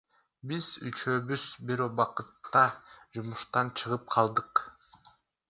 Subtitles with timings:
[0.51, 2.65] Биз үчөөбүз бир убакта
[3.19, 4.65] жумуштан чыгып калдык.